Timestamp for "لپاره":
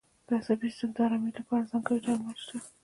1.39-1.69